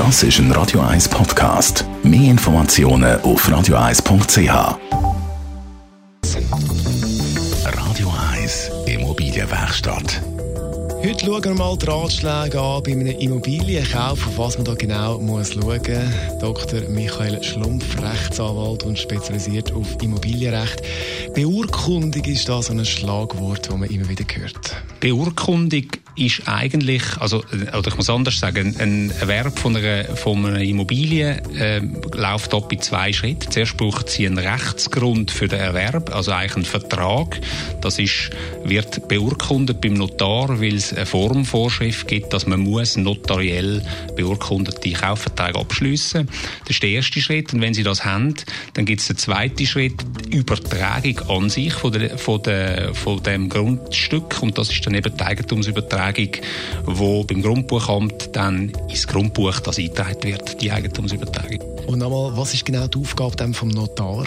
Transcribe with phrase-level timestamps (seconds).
[0.00, 1.84] Das ist ein Radio 1 Podcast.
[2.02, 4.78] Mehr Informationen auf radio1.ch.
[7.64, 10.22] Radio 1 Immobilienwerkstatt.
[11.04, 15.18] Heute schauen wir mal die Ratschläge an bei einem Immobilienkauf, auf was man da genau
[15.18, 16.40] muss schauen muss.
[16.40, 16.80] Dr.
[16.88, 20.82] Michael Schlumpf, Rechtsanwalt und spezialisiert auf Immobilienrecht.
[21.34, 24.76] Beurkundung ist da so ein Schlagwort, das man immer wieder hört.
[25.00, 25.84] Beurkundung
[26.20, 27.42] ist eigentlich, also,
[27.76, 31.80] oder ich muss anders sagen, ein Erwerb von einer, von einer Immobilie äh,
[32.14, 33.50] läuft ab in zwei Schritten.
[33.50, 37.40] Zuerst braucht sie einen Rechtsgrund für den Erwerb, also eigentlich einen Vertrag.
[37.80, 38.30] Das ist,
[38.64, 43.82] wird beurkundet beim Notar, weil es eine Formvorschrift gibt, dass man muss notariell
[44.14, 46.26] beurkundete Kaufverträge abschließen.
[46.26, 47.54] Das ist der erste Schritt.
[47.54, 48.34] Und wenn Sie das haben,
[48.74, 49.94] dann gibt es den zweiten Schritt,
[50.26, 54.42] die Übertragung an sich von, der, von, der, von dem Grundstück.
[54.42, 56.40] Und das ist dann eben die Eigentumsübertragung Übertragung,
[56.84, 61.60] wo beim Grundbuchamt dann ins Grundbuch das eingetragen wird, die Eigentumsübertragung.
[61.86, 64.26] Und nochmal, was ist genau die Aufgabe vom Notar?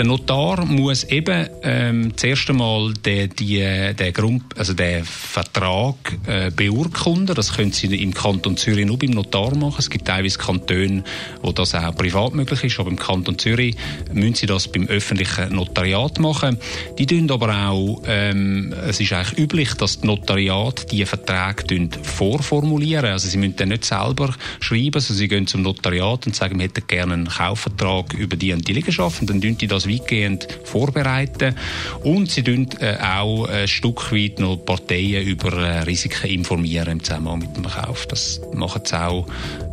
[0.00, 5.94] Der Notar muss eben ähm, zuerst einmal den, die, den, Grund, also den Vertrag
[6.26, 7.34] äh, beurkunden.
[7.34, 9.76] Das können Sie im Kanton Zürich nur beim Notar machen.
[9.78, 11.04] Es gibt teilweise Kantone,
[11.42, 13.76] wo das auch privat möglich ist, aber im Kanton Zürich
[14.10, 16.56] müssen Sie das beim öffentlichen Notariat machen.
[16.98, 23.04] Die tun aber auch, ähm, es ist eigentlich üblich, dass die Notariat die Verträge vorformulieren.
[23.04, 26.64] Also Sie müssen dann nicht selber schreiben, also Sie gehen zum Notariat und sagen, wir
[26.64, 30.48] hätten gerne einen Kaufvertrag über die und die Liegenschaft und dann tun die das weitgehend
[30.64, 31.54] vorbereiten.
[32.02, 37.04] Und sie tun äh, auch ein Stück weit noch Parteien über äh, Risiken informieren im
[37.04, 38.06] Zusammenhang mit dem Kauf.
[38.06, 39.26] Das machen sie auch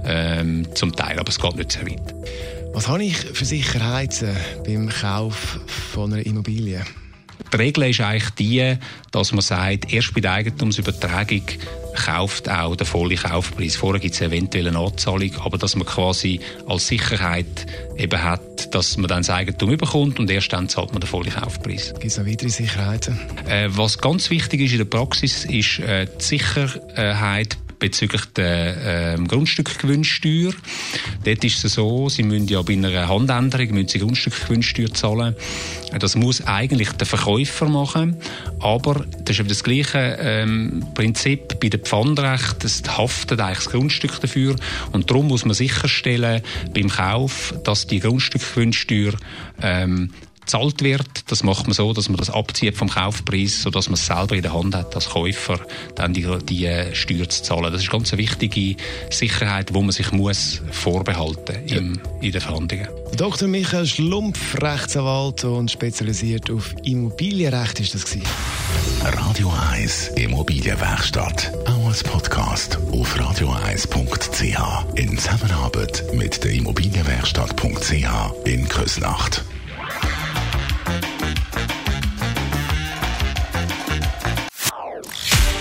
[0.06, 2.14] ähm, zum Teil, aber es geht nicht sehr weit.
[2.74, 5.60] Was habe ich für Sicherheiten beim Kauf
[5.92, 6.84] von einer Immobilie?
[7.52, 8.76] Die Regel ist eigentlich die,
[9.12, 11.44] dass man sagt, erst bei der Eigentumsübertragung
[11.96, 13.76] kauft auch der volle Kaufpreis.
[13.76, 17.66] Vorher gibt es eventuell eine Anzahlung, aber dass man quasi als Sicherheit
[17.98, 18.42] eben hat,
[18.78, 21.94] dass man dann das Eigentum überkommt und erst dann zahlt man den vollen Kaufpreis.
[21.94, 23.20] Gibt es noch weitere Sicherheiten?
[23.48, 29.18] Äh, was ganz wichtig ist in der Praxis, ist äh, die Sicherheit bezüglich der äh,
[29.24, 30.54] Grundstückgewinnsteuer.
[31.24, 35.36] Dort ist es so, Sie müssen ja bei einer Handänderung müssen Sie Grundstückgewinnsteuer zahlen.
[36.00, 38.18] Das muss eigentlich der Verkäufer machen,
[38.60, 43.70] aber das ist eben das gleiche ähm, Prinzip bei dem Pfandrecht, es haftet eigentlich das
[43.70, 44.56] Grundstück dafür
[44.92, 46.42] und darum muss man sicherstellen
[46.74, 49.14] beim Kauf, dass die Grundstückgewinnsteuer
[49.62, 50.12] ähm,
[50.48, 51.08] gezahlt wird.
[51.28, 54.42] Das macht man so, dass man das abzieht vom Kaufpreis, sodass man es selber in
[54.42, 55.60] der Hand hat, als Käufer
[55.96, 57.72] dann die, die äh, Steuer zu zahlen.
[57.72, 58.76] Das ist ganz eine wichtige
[59.12, 62.88] Sicherheit, wo man sich muss vorbehalten im, in den Verhandlungen.
[63.16, 63.48] Dr.
[63.48, 68.24] Michael Schlumpf, Rechtsanwalt und spezialisiert auf Immobilienrecht, ist das gewesen.
[69.04, 71.52] Radio 1 Immobilienwerkstatt.
[71.66, 74.96] Auch als Podcast auf radio1.ch.
[74.96, 79.44] In Zusammenarbeit mit der Immobilienwerkstatt.ch in Küsnacht.